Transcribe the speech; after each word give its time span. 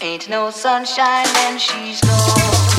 Ain't 0.00 0.28
no 0.30 0.50
sunshine 0.50 1.26
when 1.34 1.58
she's 1.58 2.00
gone. 2.00 2.77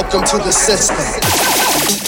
Welcome 0.00 0.22
to 0.26 0.38
the 0.38 0.52
system. 0.52 2.07